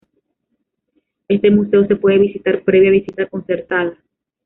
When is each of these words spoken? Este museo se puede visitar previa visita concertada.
Este 1.27 1.51
museo 1.51 1.85
se 1.85 1.95
puede 1.95 2.17
visitar 2.17 2.63
previa 2.63 2.89
visita 2.89 3.27
concertada. 3.27 3.95